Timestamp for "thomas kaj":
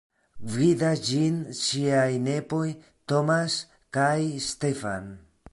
3.13-4.19